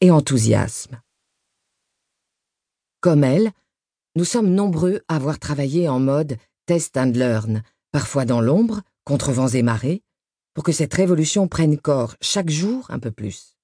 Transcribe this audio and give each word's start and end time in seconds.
et 0.00 0.10
enthousiasme. 0.10 1.00
Comme 3.00 3.24
elle, 3.24 3.52
nous 4.16 4.24
sommes 4.24 4.50
nombreux 4.50 5.02
à 5.08 5.16
avoir 5.16 5.38
travaillé 5.38 5.88
en 5.88 6.00
mode 6.00 6.36
test 6.66 6.96
and 6.96 7.12
learn, 7.14 7.62
parfois 7.90 8.24
dans 8.24 8.40
l'ombre, 8.40 8.82
contre 9.04 9.32
vents 9.32 9.48
et 9.48 9.62
marées, 9.62 10.02
pour 10.54 10.64
que 10.64 10.72
cette 10.72 10.94
révolution 10.94 11.48
prenne 11.48 11.78
corps 11.78 12.14
chaque 12.20 12.50
jour 12.50 12.86
un 12.90 12.98
peu 12.98 13.10
plus. 13.10 13.56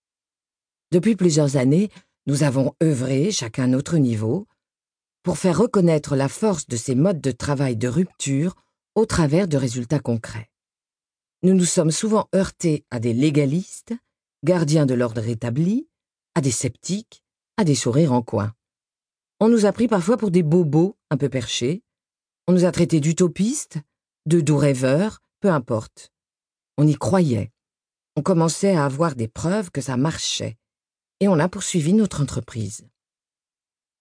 Depuis 0.91 1.17
plusieurs 1.17 1.57
années, 1.57 1.89
nous 2.27 2.43
avons 2.43 2.75
œuvré, 2.83 3.31
chacun 3.31 3.65
à 3.65 3.69
notre 3.69 3.97
niveau, 3.97 4.47
pour 5.23 5.39
faire 5.39 5.59
reconnaître 5.59 6.17
la 6.17 6.29
force 6.29 6.67
de 6.67 6.77
ces 6.77 6.95
modes 6.95 7.21
de 7.21 7.31
travail 7.31 7.77
de 7.77 7.89
rupture 7.89 8.57
au 8.95 9.07
travers 9.07 9.47
de 9.47 9.57
résultats 9.57 10.01
concrets. 10.01 10.51
Nous 11.43 11.55
nous 11.55 11.65
sommes 11.65 11.91
souvent 11.91 12.29
heurtés 12.35 12.85
à 12.91 13.01
des 13.01 13.15
légalistes, 13.15 13.95
gardiens 14.45 14.87
de 14.87 14.95
l'ordre 14.95 15.27
établi, 15.27 15.89
à 16.35 16.41
des 16.41 16.51
sceptiques, 16.51 17.23
à 17.57 17.65
des 17.65 17.75
sourires 17.75 18.13
en 18.13 18.23
coin. 18.23 18.53
On 19.41 19.49
nous 19.49 19.67
a 19.67 19.73
pris 19.73 19.89
parfois 19.89 20.17
pour 20.17 20.31
des 20.31 20.43
bobos 20.43 20.97
un 21.11 21.17
peu 21.17 21.29
perchés, 21.29 21.83
on 22.51 22.53
nous 22.53 22.65
a 22.65 22.73
traités 22.73 22.99
d'utopistes, 22.99 23.79
de 24.27 24.41
doux 24.41 24.57
rêveurs, 24.57 25.23
peu 25.39 25.51
importe. 25.51 26.11
On 26.79 26.87
y 26.87 26.95
croyait. 26.95 27.53
On 28.17 28.23
commençait 28.23 28.75
à 28.75 28.85
avoir 28.85 29.15
des 29.15 29.29
preuves 29.29 29.71
que 29.71 29.81
ça 29.81 29.97
marchait. 29.97 30.57
Et 31.21 31.29
on 31.29 31.39
a 31.39 31.49
poursuivi 31.49 31.93
notre 31.93 32.23
entreprise. 32.23 32.89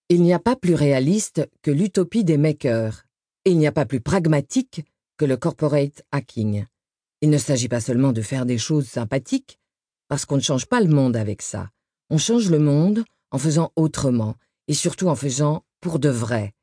Il 0.09 0.23
n'y 0.23 0.33
a 0.33 0.39
pas 0.39 0.55
plus 0.55 0.73
réaliste 0.73 1.47
que 1.61 1.69
l'utopie 1.69 2.23
des 2.23 2.37
makers. 2.37 3.05
Et 3.45 3.51
il 3.51 3.59
n'y 3.59 3.67
a 3.67 3.71
pas 3.71 3.85
plus 3.85 4.01
pragmatique 4.01 4.83
que 5.17 5.25
le 5.25 5.37
corporate 5.37 6.01
hacking. 6.11 6.65
Il 7.21 7.29
ne 7.29 7.37
s'agit 7.37 7.69
pas 7.69 7.81
seulement 7.81 8.13
de 8.13 8.23
faire 8.23 8.47
des 8.47 8.57
choses 8.57 8.87
sympathiques, 8.87 9.58
parce 10.09 10.25
qu'on 10.25 10.35
ne 10.35 10.41
change 10.41 10.65
pas 10.65 10.81
le 10.81 10.89
monde 10.89 11.15
avec 11.15 11.41
ça. 11.41 11.69
On 12.09 12.17
change 12.17 12.49
le 12.49 12.59
monde 12.59 13.05
en 13.31 13.37
faisant 13.37 13.71
autrement, 13.77 14.35
et 14.67 14.73
surtout 14.73 15.07
en 15.07 15.15
faisant 15.15 15.63
pour 15.79 15.99
de 15.99 16.09
vrai, 16.09 16.53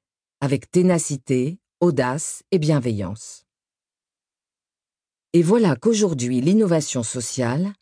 avec 0.41 0.71
ténacité, 0.71 1.59
audace 1.81 2.43
et 2.51 2.59
bienveillance. 2.59 3.45
Et 5.33 5.43
voilà 5.43 5.77
qu'aujourd'hui 5.77 6.41
l'innovation 6.41 7.03
sociale 7.03 7.73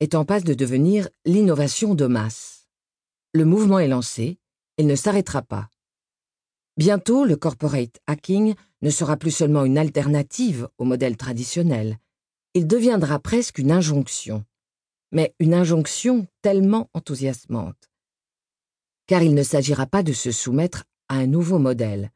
est 0.00 0.14
en 0.14 0.24
passe 0.24 0.44
de 0.44 0.54
devenir 0.54 1.08
l'innovation 1.24 1.94
de 1.94 2.06
masse. 2.06 2.68
Le 3.32 3.44
mouvement 3.44 3.78
est 3.78 3.88
lancé, 3.88 4.38
il 4.76 4.86
ne 4.86 4.96
s'arrêtera 4.96 5.42
pas. 5.42 5.70
Bientôt, 6.76 7.24
le 7.24 7.36
corporate 7.36 8.00
hacking 8.06 8.54
ne 8.80 8.90
sera 8.90 9.16
plus 9.16 9.30
seulement 9.30 9.64
une 9.64 9.78
alternative 9.78 10.68
au 10.78 10.84
modèle 10.84 11.16
traditionnel, 11.16 11.98
il 12.54 12.66
deviendra 12.66 13.18
presque 13.18 13.58
une 13.58 13.70
injonction, 13.70 14.44
mais 15.12 15.34
une 15.38 15.54
injonction 15.54 16.26
tellement 16.40 16.88
enthousiasmante. 16.94 17.90
Car 19.06 19.22
il 19.22 19.34
ne 19.34 19.42
s'agira 19.42 19.86
pas 19.86 20.02
de 20.02 20.12
se 20.12 20.32
soumettre 20.32 20.84
à 21.08 21.16
un 21.16 21.26
nouveau 21.26 21.58
modèle. 21.58 22.10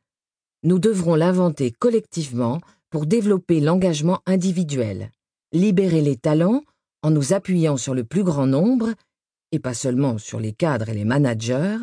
Nous 0.63 0.79
devrons 0.79 1.15
l'inventer 1.15 1.71
collectivement 1.71 2.61
pour 2.91 3.07
développer 3.07 3.61
l'engagement 3.61 4.21
individuel, 4.27 5.11
libérer 5.53 6.01
les 6.01 6.17
talents 6.17 6.63
en 7.03 7.11
nous 7.11 7.33
appuyant 7.33 7.77
sur 7.77 7.95
le 7.95 8.05
plus 8.05 8.25
grand 8.25 8.47
nombre, 8.47 8.95
et 9.53 9.59
pas 9.59 9.75
seulement 9.75 10.19
sur 10.19 10.41
les 10.41 10.53
cadres 10.53 10.89
et 10.89 10.95
les 10.95 11.05
managers, 11.05 11.77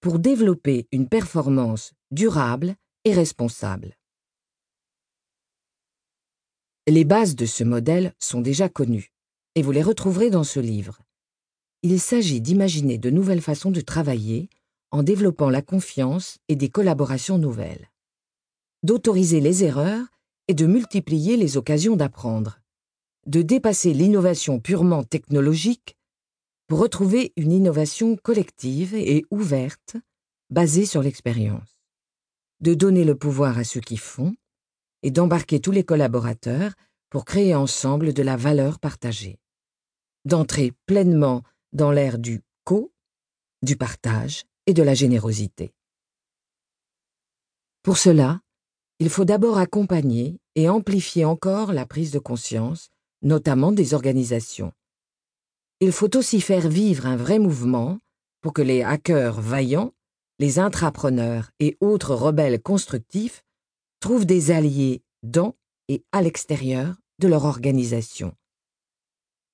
pour 0.00 0.18
développer 0.18 0.86
une 0.92 1.08
performance 1.08 1.92
durable 2.10 2.76
et 3.04 3.14
responsable. 3.14 3.96
Les 6.86 7.04
bases 7.04 7.34
de 7.34 7.46
ce 7.46 7.64
modèle 7.64 8.12
sont 8.18 8.42
déjà 8.42 8.68
connues, 8.68 9.13
et 9.54 9.62
vous 9.62 9.72
les 9.72 9.82
retrouverez 9.82 10.30
dans 10.30 10.44
ce 10.44 10.60
livre. 10.60 11.00
Il 11.82 12.00
s'agit 12.00 12.40
d'imaginer 12.40 12.98
de 12.98 13.10
nouvelles 13.10 13.42
façons 13.42 13.70
de 13.70 13.80
travailler 13.80 14.48
en 14.90 15.02
développant 15.02 15.50
la 15.50 15.62
confiance 15.62 16.38
et 16.48 16.56
des 16.56 16.68
collaborations 16.68 17.38
nouvelles, 17.38 17.90
d'autoriser 18.82 19.40
les 19.40 19.64
erreurs 19.64 20.06
et 20.48 20.54
de 20.54 20.66
multiplier 20.66 21.36
les 21.36 21.56
occasions 21.56 21.96
d'apprendre, 21.96 22.60
de 23.26 23.42
dépasser 23.42 23.92
l'innovation 23.92 24.60
purement 24.60 25.02
technologique 25.02 25.96
pour 26.66 26.78
retrouver 26.78 27.32
une 27.36 27.52
innovation 27.52 28.16
collective 28.16 28.94
et 28.94 29.24
ouverte 29.30 29.96
basée 30.50 30.86
sur 30.86 31.02
l'expérience, 31.02 31.80
de 32.60 32.74
donner 32.74 33.04
le 33.04 33.14
pouvoir 33.14 33.58
à 33.58 33.64
ceux 33.64 33.80
qui 33.80 33.96
font 33.96 34.34
et 35.02 35.10
d'embarquer 35.10 35.60
tous 35.60 35.72
les 35.72 35.84
collaborateurs 35.84 36.72
pour 37.10 37.24
créer 37.24 37.54
ensemble 37.54 38.12
de 38.12 38.22
la 38.22 38.36
valeur 38.36 38.78
partagée, 38.78 39.38
d'entrer 40.24 40.72
pleinement 40.86 41.42
dans 41.72 41.90
l'ère 41.90 42.18
du 42.18 42.42
co, 42.64 42.92
du 43.62 43.76
partage 43.76 44.44
et 44.66 44.74
de 44.74 44.82
la 44.82 44.94
générosité. 44.94 45.74
Pour 47.82 47.98
cela, 47.98 48.40
il 48.98 49.10
faut 49.10 49.24
d'abord 49.24 49.58
accompagner 49.58 50.38
et 50.54 50.68
amplifier 50.68 51.24
encore 51.24 51.72
la 51.72 51.84
prise 51.84 52.12
de 52.12 52.18
conscience, 52.18 52.88
notamment 53.22 53.72
des 53.72 53.92
organisations. 53.92 54.72
Il 55.80 55.92
faut 55.92 56.16
aussi 56.16 56.40
faire 56.40 56.68
vivre 56.68 57.06
un 57.06 57.16
vrai 57.16 57.38
mouvement 57.38 57.98
pour 58.40 58.52
que 58.52 58.62
les 58.62 58.82
hackers 58.82 59.40
vaillants, 59.40 59.92
les 60.38 60.58
intrapreneurs 60.58 61.50
et 61.60 61.76
autres 61.80 62.14
rebelles 62.14 62.62
constructifs 62.62 63.44
trouvent 64.00 64.26
des 64.26 64.50
alliés 64.50 65.02
dans 65.22 65.56
et 65.88 66.04
à 66.12 66.22
l'extérieur 66.22 66.96
de 67.18 67.28
leur 67.28 67.44
organisation. 67.44 68.34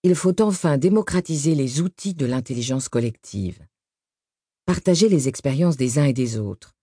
Il 0.02 0.14
faut 0.14 0.40
enfin 0.40 0.78
démocratiser 0.78 1.54
les 1.54 1.82
outils 1.82 2.14
de 2.14 2.24
l'intelligence 2.24 2.88
collective, 2.88 3.66
partager 4.64 5.10
les 5.10 5.28
expériences 5.28 5.76
des 5.76 5.98
uns 5.98 6.06
et 6.06 6.14
des 6.14 6.38
autres, 6.38 6.74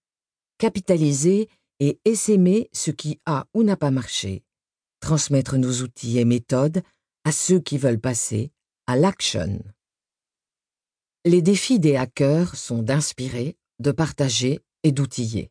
capitaliser 0.60 1.50
et 1.80 2.00
essaimer 2.06 2.70
ce 2.74 2.92
qui 2.92 3.20
a 3.26 3.48
ou 3.56 3.64
n'a 3.64 3.76
pas 3.76 3.90
marché, 3.90 4.44
transmettre 5.00 5.58
nos 5.58 5.82
outils 5.82 6.20
et 6.20 6.26
méthodes 6.26 6.84
à 7.24 7.32
ceux 7.32 7.60
qui 7.60 7.80
veulent 7.80 8.00
passer 8.00 8.52
à 8.86 8.96
l'action. 8.96 9.64
Les 11.26 11.42
défis 11.42 11.80
des 11.80 11.96
hackers 11.96 12.56
sont 12.56 12.84
d'inspirer, 12.84 13.58
de 13.80 13.92
partager 13.92 14.60
et 14.84 14.92
d'outiller. 14.92 15.50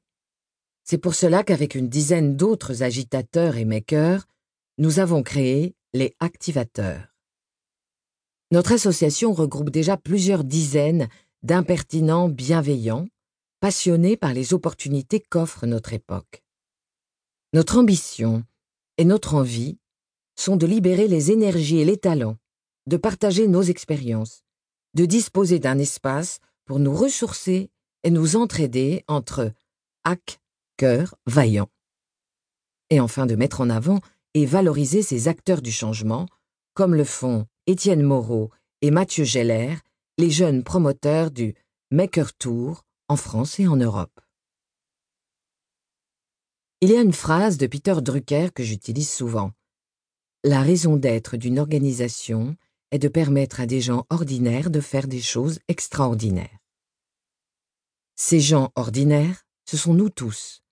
C'est 0.85 0.99
pour 0.99 1.17
cela 1.17 1.43
qu'avec 1.43 1.75
une 1.75 1.89
dizaine 1.89 2.37
d'autres 2.37 2.85
agitateurs 2.85 3.57
et 3.57 3.65
makers, 3.65 4.25
nous 4.79 5.01
avons 5.01 5.25
créé 5.25 5.75
les 5.95 6.15
activateurs. 6.21 7.16
Notre 8.53 8.73
association 8.73 9.33
regroupe 9.33 9.71
déjà 9.71 9.97
plusieurs 9.97 10.45
dizaines 10.45 11.09
d'impertinents 11.43 12.29
bienveillants, 12.29 13.09
passionnés 13.59 14.17
par 14.17 14.33
les 14.33 14.55
opportunités 14.55 15.21
qu'offre 15.21 15.67
notre 15.67 15.93
époque. 15.93 16.45
Notre 17.53 17.79
ambition 17.79 18.45
et 18.99 19.05
notre 19.05 19.35
envie 19.35 19.79
sont 20.37 20.57
de 20.57 20.67
libérer 20.67 21.09
les 21.09 21.33
énergies 21.33 21.79
et 21.79 21.85
les 21.85 21.97
talents, 21.97 22.37
de 22.87 22.97
partager 22.97 23.49
nos 23.49 23.63
expériences, 23.63 24.45
de 24.95 25.07
disposer 25.07 25.59
d'un 25.59 25.79
espace 25.79 26.39
pour 26.67 26.79
nous 26.79 26.95
ressourcer 26.95 27.71
et 28.05 28.11
nous 28.11 28.37
entraider 28.37 29.03
entre 29.09 29.53
hack 30.05 30.41
cœur 30.77 31.17
vaillant. 31.27 31.69
Et 32.91 33.01
enfin 33.01 33.27
de 33.27 33.35
mettre 33.35 33.61
en 33.61 33.71
avant 33.71 34.01
et 34.35 34.47
valoriser 34.47 35.03
ces 35.03 35.27
acteurs 35.27 35.63
du 35.63 35.73
changement, 35.73 36.27
comme 36.75 36.95
le 36.95 37.05
font 37.05 37.47
Étienne 37.69 38.05
Moreau 38.05 38.53
et 38.81 38.93
Mathieu 38.93 39.25
Geller, 39.25 39.75
les 40.19 40.31
jeunes 40.31 40.63
promoteurs 40.63 41.33
du 41.33 41.57
Maker 41.91 42.33
Tour 42.33 42.85
en 43.09 43.17
France 43.17 43.59
et 43.59 43.67
en 43.67 43.75
Europe. 43.75 44.21
Il 46.81 46.93
y 46.93 46.97
a 46.97 47.01
une 47.01 47.13
phrase 47.13 47.59
de 47.59 47.67
Peter 47.67 47.97
Drucker 48.01 48.51
que 48.55 48.63
j'utilise 48.63 49.11
souvent. 49.11 49.51
La 50.45 50.63
raison 50.63 50.97
d'être 50.97 51.37
d'une 51.37 51.59
organisation 51.59 52.57
est 52.93 53.01
de 53.01 53.09
permettre 53.09 53.59
à 53.59 53.67
des 53.67 53.81
gens 53.81 54.07
ordinaires 54.11 54.71
de 54.71 54.81
faire 54.81 55.09
des 55.09 55.21
choses 55.21 55.59
extraordinaires. 55.67 56.61
Ces 58.15 58.39
gens 58.39 58.71
ordinaires, 58.77 59.45
ce 59.69 59.77
sont 59.77 59.93
nous 59.93 60.09
tous, 60.09 60.63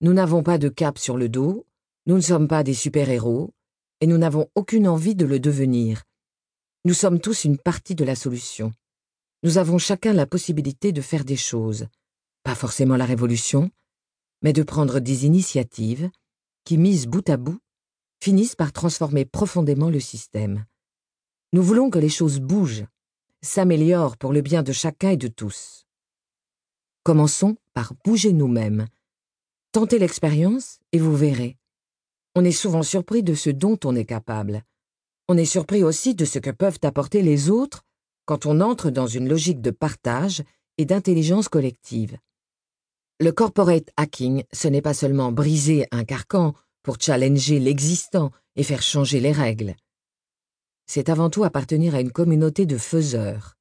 nous 0.00 0.12
n'avons 0.12 0.42
pas 0.42 0.58
de 0.58 0.68
cap 0.68 0.98
sur 0.98 1.16
le 1.16 1.28
dos, 1.28 1.64
nous 2.06 2.16
ne 2.16 2.20
sommes 2.20 2.48
pas 2.48 2.64
des 2.64 2.74
super-héros, 2.74 3.54
et 4.00 4.08
nous 4.08 4.18
n'avons 4.18 4.48
aucune 4.56 4.88
envie 4.88 5.14
de 5.14 5.26
le 5.26 5.38
devenir. 5.38 6.02
Nous 6.84 6.94
sommes 6.94 7.20
tous 7.20 7.44
une 7.44 7.58
partie 7.58 7.94
de 7.94 8.04
la 8.04 8.14
solution. 8.14 8.72
Nous 9.42 9.58
avons 9.58 9.78
chacun 9.78 10.12
la 10.12 10.26
possibilité 10.26 10.92
de 10.92 11.02
faire 11.02 11.24
des 11.24 11.36
choses, 11.36 11.86
pas 12.42 12.54
forcément 12.54 12.96
la 12.96 13.04
révolution, 13.04 13.70
mais 14.42 14.52
de 14.52 14.62
prendre 14.62 14.98
des 15.00 15.26
initiatives 15.26 16.10
qui, 16.64 16.78
mises 16.78 17.06
bout 17.06 17.28
à 17.28 17.36
bout, 17.36 17.60
finissent 18.22 18.56
par 18.56 18.72
transformer 18.72 19.24
profondément 19.24 19.90
le 19.90 20.00
système. 20.00 20.64
Nous 21.52 21.62
voulons 21.62 21.90
que 21.90 21.98
les 21.98 22.08
choses 22.08 22.40
bougent, 22.40 22.86
s'améliorent 23.42 24.16
pour 24.16 24.32
le 24.32 24.40
bien 24.40 24.62
de 24.62 24.72
chacun 24.72 25.10
et 25.10 25.16
de 25.16 25.28
tous. 25.28 25.86
Commençons 27.02 27.56
par 27.74 27.92
bouger 28.04 28.32
nous-mêmes, 28.32 28.86
Tentez 29.72 30.00
l'expérience 30.00 30.80
et 30.90 30.98
vous 30.98 31.14
verrez. 31.14 31.56
On 32.34 32.44
est 32.44 32.50
souvent 32.50 32.82
surpris 32.82 33.22
de 33.22 33.34
ce 33.34 33.50
dont 33.50 33.78
on 33.84 33.94
est 33.94 34.04
capable. 34.04 34.64
On 35.32 35.36
est 35.36 35.44
surpris 35.44 35.84
aussi 35.84 36.16
de 36.16 36.24
ce 36.24 36.40
que 36.40 36.50
peuvent 36.50 36.80
apporter 36.82 37.22
les 37.22 37.50
autres 37.50 37.84
quand 38.24 38.46
on 38.46 38.60
entre 38.60 38.90
dans 38.90 39.06
une 39.06 39.28
logique 39.28 39.60
de 39.60 39.70
partage 39.70 40.42
et 40.76 40.84
d'intelligence 40.84 41.48
collective. 41.48 42.18
Le 43.20 43.30
corporate 43.30 43.90
hacking, 43.96 44.42
ce 44.52 44.66
n'est 44.66 44.82
pas 44.82 44.92
seulement 44.92 45.30
briser 45.30 45.86
un 45.92 46.02
carcan 46.02 46.52
pour 46.82 46.96
challenger 47.00 47.60
l'existant 47.60 48.32
et 48.56 48.64
faire 48.64 48.82
changer 48.82 49.20
les 49.20 49.30
règles. 49.30 49.76
C'est 50.86 51.08
avant 51.08 51.30
tout 51.30 51.44
appartenir 51.44 51.94
à 51.94 52.00
une 52.00 52.10
communauté 52.10 52.66
de 52.66 52.76
faiseurs, 52.76 53.56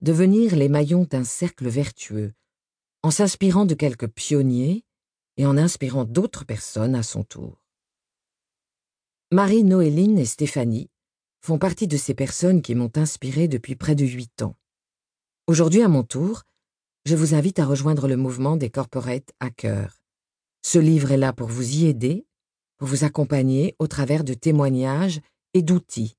devenir 0.00 0.54
les 0.54 0.68
maillons 0.68 1.02
d'un 1.02 1.24
cercle 1.24 1.66
vertueux, 1.66 2.32
en 3.02 3.10
s'inspirant 3.10 3.66
de 3.66 3.74
quelques 3.74 4.06
pionniers 4.06 4.84
et 5.36 5.46
en 5.46 5.58
inspirant 5.58 6.04
d'autres 6.04 6.44
personnes 6.44 6.94
à 6.94 7.02
son 7.02 7.24
tour. 7.24 7.60
Marie, 9.32 9.64
Noéline 9.64 10.16
et 10.16 10.24
Stéphanie 10.24 10.88
font 11.40 11.58
partie 11.58 11.86
de 11.86 11.96
ces 11.96 12.14
personnes 12.14 12.62
qui 12.62 12.74
m'ont 12.74 12.92
inspiré 12.96 13.48
depuis 13.48 13.76
près 13.76 13.94
de 13.94 14.04
huit 14.04 14.42
ans. 14.42 14.56
Aujourd'hui, 15.46 15.82
à 15.82 15.88
mon 15.88 16.02
tour, 16.02 16.42
je 17.04 17.16
vous 17.16 17.34
invite 17.34 17.58
à 17.58 17.66
rejoindre 17.66 18.08
le 18.08 18.16
mouvement 18.16 18.56
des 18.56 18.70
corporate 18.70 19.32
hackers. 19.40 20.02
Ce 20.62 20.78
livre 20.78 21.12
est 21.12 21.16
là 21.16 21.32
pour 21.32 21.48
vous 21.48 21.76
y 21.76 21.86
aider, 21.86 22.26
pour 22.76 22.88
vous 22.88 23.04
accompagner 23.04 23.74
au 23.78 23.86
travers 23.86 24.24
de 24.24 24.34
témoignages 24.34 25.20
et 25.54 25.62
d'outils. 25.62 26.16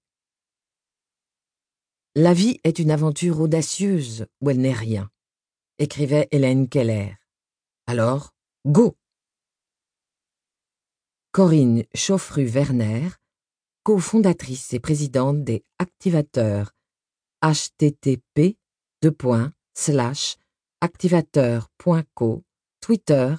La 2.15 2.33
vie 2.33 2.59
est 2.63 2.79
une 2.79 2.91
aventure 2.91 3.39
audacieuse 3.39 4.25
où 4.41 4.49
elle 4.49 4.59
n'est 4.59 4.73
rien, 4.73 5.11
écrivait 5.77 6.27
Hélène 6.31 6.67
Keller. 6.67 7.15
Alors, 7.85 8.33
go! 8.65 8.97
Corinne 11.31 11.83
Chauffru-Werner 11.93 13.09
cofondatrice 13.89 14.71
et 14.75 14.79
présidente 14.79 15.43
des 15.43 15.63
Activateurs, 15.79 16.75
http 17.41 18.55
activateur.co, 20.79 22.43
Twitter, 22.81 23.35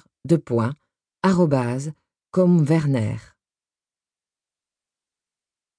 comme 2.31 2.65
Werner. 2.65 3.15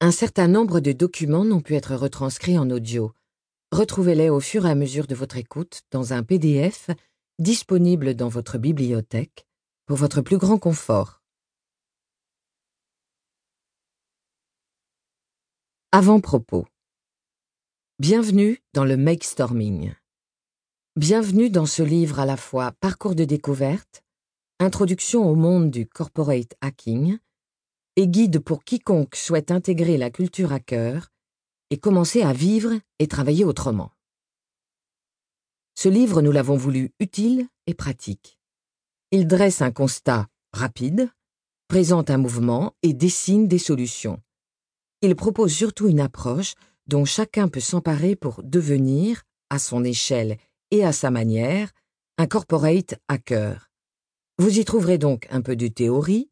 Un 0.00 0.10
certain 0.10 0.48
nombre 0.48 0.80
de 0.80 0.92
documents 0.92 1.44
n'ont 1.44 1.60
pu 1.60 1.74
être 1.74 1.94
retranscrits 1.94 2.58
en 2.58 2.70
audio. 2.70 3.12
Retrouvez-les 3.72 4.30
au 4.30 4.40
fur 4.40 4.64
et 4.64 4.70
à 4.70 4.74
mesure 4.74 5.06
de 5.06 5.14
votre 5.14 5.36
écoute 5.36 5.82
dans 5.90 6.14
un 6.14 6.22
PDF 6.22 6.88
disponible 7.38 8.14
dans 8.14 8.30
votre 8.30 8.56
bibliothèque 8.56 9.46
pour 9.84 9.98
votre 9.98 10.22
plus 10.22 10.38
grand 10.38 10.56
confort. 10.56 11.21
Avant-propos. 15.94 16.64
Bienvenue 17.98 18.62
dans 18.72 18.86
le 18.86 18.96
Make 18.96 19.24
Storming. 19.24 19.92
Bienvenue 20.96 21.50
dans 21.50 21.66
ce 21.66 21.82
livre 21.82 22.18
à 22.18 22.24
la 22.24 22.38
fois 22.38 22.72
parcours 22.80 23.14
de 23.14 23.24
découverte, 23.24 24.02
introduction 24.58 25.28
au 25.28 25.34
monde 25.34 25.70
du 25.70 25.86
corporate 25.86 26.54
hacking 26.62 27.18
et 27.96 28.08
guide 28.08 28.38
pour 28.38 28.64
quiconque 28.64 29.14
souhaite 29.16 29.50
intégrer 29.50 29.98
la 29.98 30.08
culture 30.08 30.54
hacker 30.54 31.10
et 31.68 31.76
commencer 31.76 32.22
à 32.22 32.32
vivre 32.32 32.72
et 32.98 33.06
travailler 33.06 33.44
autrement. 33.44 33.92
Ce 35.74 35.90
livre, 35.90 36.22
nous 36.22 36.32
l'avons 36.32 36.56
voulu 36.56 36.94
utile 37.00 37.48
et 37.66 37.74
pratique. 37.74 38.38
Il 39.10 39.26
dresse 39.26 39.60
un 39.60 39.72
constat 39.72 40.26
rapide, 40.54 41.10
présente 41.68 42.08
un 42.08 42.16
mouvement 42.16 42.74
et 42.82 42.94
dessine 42.94 43.46
des 43.46 43.58
solutions 43.58 44.22
il 45.02 45.16
propose 45.16 45.52
surtout 45.52 45.88
une 45.88 46.00
approche 46.00 46.54
dont 46.86 47.04
chacun 47.04 47.48
peut 47.48 47.60
s'emparer 47.60 48.16
pour 48.16 48.42
devenir, 48.42 49.22
à 49.50 49.58
son 49.58 49.84
échelle 49.84 50.38
et 50.70 50.84
à 50.84 50.92
sa 50.92 51.10
manière, 51.10 51.70
un 52.16 52.26
corporate 52.26 52.94
hacker. 53.08 53.70
Vous 54.38 54.58
y 54.58 54.64
trouverez 54.64 54.98
donc 54.98 55.26
un 55.30 55.42
peu 55.42 55.56
de 55.56 55.68
théorie 55.68 56.30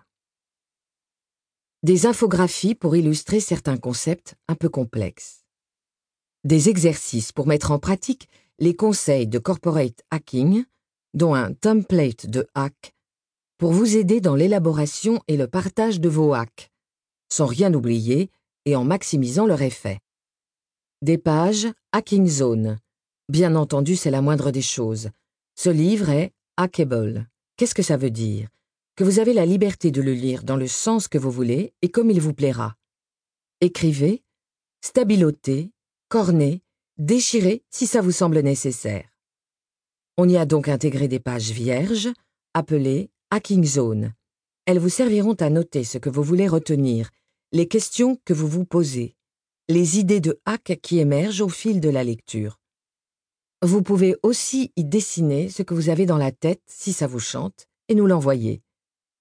Des 1.82 2.06
infographies 2.06 2.74
pour 2.74 2.96
illustrer 2.96 3.40
certains 3.40 3.76
concepts 3.76 4.34
un 4.48 4.54
peu 4.54 4.68
complexes. 4.68 5.44
Des 6.44 6.68
exercices 6.68 7.32
pour 7.32 7.46
mettre 7.46 7.70
en 7.70 7.78
pratique 7.78 8.28
les 8.58 8.74
conseils 8.74 9.28
de 9.28 9.38
corporate 9.38 10.02
hacking, 10.10 10.64
dont 11.14 11.34
un 11.34 11.52
template 11.52 12.26
de 12.26 12.48
hack, 12.54 12.94
pour 13.58 13.72
vous 13.72 13.96
aider 13.96 14.20
dans 14.20 14.34
l'élaboration 14.34 15.20
et 15.28 15.36
le 15.36 15.48
partage 15.48 16.00
de 16.00 16.08
vos 16.08 16.32
hacks, 16.32 16.70
sans 17.28 17.46
rien 17.46 17.72
oublier 17.74 18.30
et 18.68 18.76
en 18.76 18.84
maximisant 18.84 19.46
leur 19.46 19.62
effet. 19.62 19.98
Des 21.00 21.16
pages 21.16 21.68
Hacking 21.92 22.28
Zone. 22.28 22.78
Bien 23.30 23.54
entendu, 23.54 23.96
c'est 23.96 24.10
la 24.10 24.20
moindre 24.20 24.50
des 24.50 24.60
choses. 24.60 25.08
Ce 25.54 25.70
livre 25.70 26.10
est 26.10 26.32
hackable. 26.58 27.26
Qu'est-ce 27.56 27.74
que 27.74 27.82
ça 27.82 27.96
veut 27.96 28.10
dire? 28.10 28.48
Que 28.94 29.04
vous 29.04 29.20
avez 29.20 29.32
la 29.32 29.46
liberté 29.46 29.90
de 29.90 30.02
le 30.02 30.12
lire 30.12 30.42
dans 30.42 30.56
le 30.56 30.66
sens 30.66 31.08
que 31.08 31.16
vous 31.16 31.30
voulez 31.30 31.72
et 31.80 31.88
comme 31.88 32.10
il 32.10 32.20
vous 32.20 32.34
plaira. 32.34 32.74
Écrivez, 33.62 34.22
stabilotez, 34.84 35.70
cornez, 36.10 36.60
déchirez 36.98 37.62
si 37.70 37.86
ça 37.86 38.02
vous 38.02 38.12
semble 38.12 38.40
nécessaire. 38.40 39.08
On 40.18 40.28
y 40.28 40.36
a 40.36 40.44
donc 40.44 40.68
intégré 40.68 41.08
des 41.08 41.20
pages 41.20 41.52
vierges, 41.52 42.10
appelées 42.52 43.10
Hacking 43.30 43.64
Zone. 43.64 44.12
Elles 44.66 44.78
vous 44.78 44.90
serviront 44.90 45.36
à 45.40 45.48
noter 45.48 45.84
ce 45.84 45.96
que 45.96 46.10
vous 46.10 46.22
voulez 46.22 46.48
retenir 46.48 47.08
les 47.50 47.66
questions 47.66 48.18
que 48.26 48.34
vous 48.34 48.46
vous 48.46 48.66
posez, 48.66 49.16
les 49.70 49.98
idées 49.98 50.20
de 50.20 50.38
hack 50.44 50.78
qui 50.82 50.98
émergent 50.98 51.40
au 51.40 51.48
fil 51.48 51.80
de 51.80 51.88
la 51.88 52.04
lecture. 52.04 52.60
Vous 53.62 53.82
pouvez 53.82 54.16
aussi 54.22 54.70
y 54.76 54.84
dessiner 54.84 55.48
ce 55.48 55.62
que 55.62 55.72
vous 55.72 55.88
avez 55.88 56.04
dans 56.04 56.18
la 56.18 56.30
tête 56.30 56.62
si 56.66 56.92
ça 56.92 57.06
vous 57.06 57.20
chante 57.20 57.66
et 57.88 57.94
nous 57.94 58.06
l'envoyer. 58.06 58.62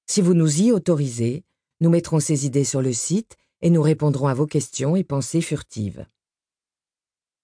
Si 0.07 0.21
vous 0.21 0.33
nous 0.33 0.61
y 0.61 0.73
autorisez, 0.73 1.45
nous 1.79 1.89
mettrons 1.89 2.19
ces 2.19 2.45
idées 2.45 2.65
sur 2.65 2.81
le 2.81 2.91
site 2.91 3.37
et 3.61 3.69
nous 3.69 3.81
répondrons 3.81 4.27
à 4.27 4.33
vos 4.33 4.45
questions 4.45 4.97
et 4.97 5.05
pensées 5.05 5.41
furtives. 5.41 6.05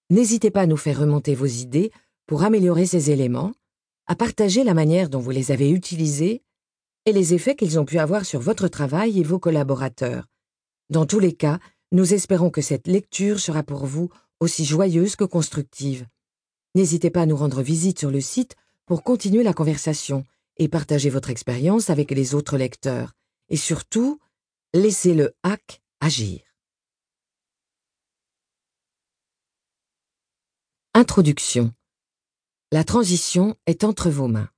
N'hésitez 0.10 0.52
pas 0.52 0.62
à 0.62 0.68
nous 0.68 0.78
faire 0.78 1.00
remonter 1.00 1.34
vos 1.34 1.46
idées 1.46 1.92
pour 2.28 2.44
améliorer 2.44 2.86
ces 2.86 3.10
éléments, 3.10 3.54
à 4.06 4.18
partager 4.18 4.66
la 4.66 4.74
manière 4.74 5.10
dont 5.10 5.20
vous 5.20 5.32
les 5.32 5.54
avez 5.54 5.70
utilisés 5.70 6.44
et 7.06 7.14
les 7.14 7.34
effets 7.34 7.56
qu'ils 7.56 7.80
ont 7.80 7.86
pu 7.86 8.00
avoir 8.00 8.26
sur 8.26 8.42
votre 8.42 8.68
travail 8.68 9.22
et 9.22 9.24
vos 9.24 9.40
collaborateurs, 9.40 10.28
dans 10.90 11.06
tous 11.06 11.20
les 11.20 11.34
cas, 11.34 11.60
nous 11.92 12.14
espérons 12.14 12.50
que 12.50 12.62
cette 12.62 12.88
lecture 12.88 13.40
sera 13.40 13.64
pour 13.64 13.86
vous 13.86 14.10
aussi 14.40 14.66
joyeuse 14.66 15.16
que 15.16 15.24
constructive. 15.24 16.06
N'hésitez 16.76 17.10
pas 17.10 17.22
à 17.22 17.26
nous 17.26 17.38
rendre 17.38 17.62
visite 17.62 18.00
sur 18.00 18.12
le 18.12 18.22
site 18.22 18.56
pour 18.86 19.04
continuer 19.04 19.44
la 19.44 19.54
conversation 19.54 20.26
et 20.58 20.68
partager 20.68 21.10
votre 21.10 21.30
expérience 21.30 21.90
avec 21.90 22.12
les 22.12 22.36
autres 22.36 22.58
lecteurs. 22.58 23.14
Et 23.50 23.58
surtout, 23.58 24.20
laissez 24.74 25.14
le 25.14 25.36
hack 25.44 25.82
agir. 26.00 26.42
Introduction. 30.96 31.74
La 32.72 32.84
transition 32.84 33.56
est 33.66 33.84
entre 33.84 34.10
vos 34.10 34.28
mains. 34.28 34.50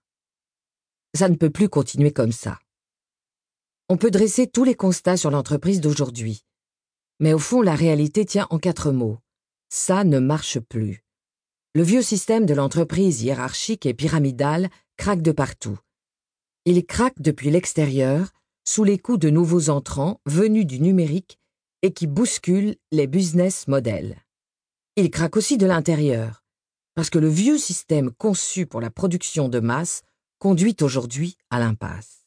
Ça 1.14 1.30
ne 1.30 1.36
peut 1.36 1.50
plus 1.50 1.70
continuer 1.70 2.12
comme 2.12 2.32
ça. 2.32 2.60
On 3.88 3.98
peut 3.98 4.10
dresser 4.10 4.48
tous 4.48 4.64
les 4.64 4.74
constats 4.74 5.16
sur 5.16 5.30
l'entreprise 5.30 5.80
d'aujourd'hui. 5.80 6.44
Mais 7.20 7.34
au 7.34 7.40
fond, 7.40 7.62
la 7.62 7.76
réalité 7.76 8.26
tient 8.26 8.48
en 8.50 8.58
quatre 8.58 8.92
mots. 8.92 9.20
Ça 9.70 10.04
ne 10.04 10.18
marche 10.18 10.60
plus. 10.60 11.04
Le 11.76 11.84
vieux 11.84 12.02
système 12.02 12.48
de 12.48 12.56
l'entreprise 12.56 13.22
hiérarchique 13.22 13.86
et 13.86 13.94
pyramidale 13.94 14.70
craque 14.98 15.22
de 15.22 15.32
partout. 15.32 15.78
Il 16.66 16.84
craque 16.88 17.22
depuis 17.22 17.52
l'extérieur, 17.52 18.32
sous 18.68 18.84
les 18.84 18.98
coups 18.98 19.20
de 19.20 19.30
nouveaux 19.30 19.70
entrants 19.70 20.20
venus 20.26 20.66
du 20.66 20.80
numérique 20.80 21.38
et 21.84 21.94
qui 21.94 22.08
bousculent 22.08 22.78
les 22.92 23.06
business 23.06 23.68
models. 23.68 24.18
Il 24.96 25.12
craque 25.12 25.38
aussi 25.38 25.60
de 25.60 25.68
l'intérieur, 25.68 26.44
parce 26.96 27.12
que 27.12 27.20
le 27.20 27.30
vieux 27.30 27.60
système 27.60 28.12
conçu 28.12 28.66
pour 28.66 28.82
la 28.82 28.90
production 28.90 29.48
de 29.48 29.60
masse 29.60 30.02
conduit 30.40 30.76
aujourd'hui 30.82 31.38
à 31.52 31.60
l'impasse. 31.60 32.25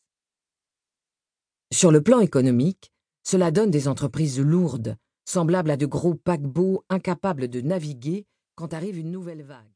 Sur 1.70 1.90
le 1.90 2.00
plan 2.00 2.20
économique, 2.20 2.92
cela 3.22 3.50
donne 3.50 3.70
des 3.70 3.88
entreprises 3.88 4.40
lourdes, 4.40 4.96
semblables 5.26 5.70
à 5.70 5.76
de 5.76 5.84
gros 5.84 6.14
paquebots 6.14 6.82
incapables 6.88 7.48
de 7.48 7.60
naviguer 7.60 8.25
quand 8.54 8.72
arrive 8.72 8.98
une 8.98 9.10
nouvelle 9.10 9.42
vague. 9.42 9.66